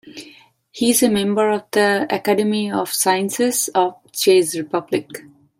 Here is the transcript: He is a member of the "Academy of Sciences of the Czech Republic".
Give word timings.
He 0.71 0.89
is 0.89 1.03
a 1.03 1.11
member 1.11 1.51
of 1.51 1.65
the 1.73 2.07
"Academy 2.09 2.71
of 2.71 2.91
Sciences 2.91 3.69
of 3.75 3.97
the 4.05 4.09
Czech 4.09 4.45
Republic". 4.57 5.05